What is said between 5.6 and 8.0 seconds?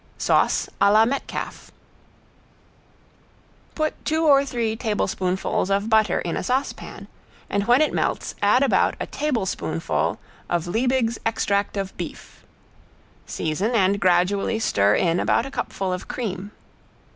of butter in a saucepan, and when it